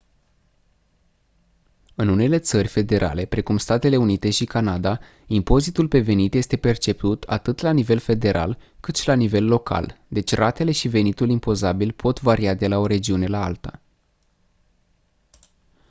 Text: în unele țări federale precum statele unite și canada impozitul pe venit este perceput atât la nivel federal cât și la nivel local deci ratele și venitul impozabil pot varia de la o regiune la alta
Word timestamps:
în 1.95 2.07
unele 2.07 2.39
țări 2.39 2.67
federale 2.67 3.25
precum 3.25 3.57
statele 3.57 3.97
unite 3.97 4.29
și 4.29 4.45
canada 4.45 4.99
impozitul 5.27 5.87
pe 5.87 5.99
venit 5.99 6.33
este 6.33 6.57
perceput 6.57 7.23
atât 7.23 7.59
la 7.59 7.71
nivel 7.71 7.99
federal 7.99 8.57
cât 8.79 8.95
și 8.95 9.07
la 9.07 9.13
nivel 9.13 9.45
local 9.47 9.97
deci 10.07 10.33
ratele 10.33 10.71
și 10.71 10.87
venitul 10.87 11.29
impozabil 11.29 11.91
pot 11.91 12.21
varia 12.21 12.53
de 12.53 12.67
la 12.67 12.77
o 12.77 12.85
regiune 12.85 13.25
la 13.27 13.43
alta 13.43 13.81